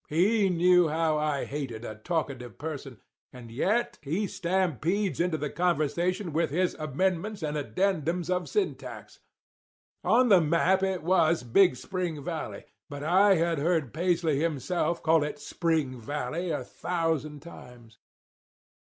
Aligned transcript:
He 0.09 0.49
knew 0.49 0.87
how 0.87 1.19
I 1.19 1.45
hated 1.45 1.85
a 1.85 1.93
talkative 1.93 2.57
person, 2.57 2.99
and 3.31 3.51
yet 3.51 3.99
he 4.01 4.25
stampedes 4.25 5.19
into 5.19 5.37
the 5.37 5.51
conversation 5.51 6.33
with 6.33 6.49
his 6.49 6.73
amendments 6.79 7.43
and 7.43 7.55
addendums 7.55 8.27
of 8.31 8.49
syntax. 8.49 9.19
On 10.03 10.29
the 10.29 10.41
map 10.41 10.81
it 10.81 11.03
was 11.03 11.43
Big 11.43 11.75
Spring 11.75 12.23
Valley; 12.23 12.63
but 12.89 13.03
I 13.03 13.35
had 13.35 13.59
heard 13.59 13.93
Paisley 13.93 14.39
himself 14.39 15.03
call 15.03 15.23
it 15.23 15.37
Spring 15.37 15.99
Valley 16.01 16.49
a 16.49 16.63
thousand 16.63 17.41
times. 17.43 17.99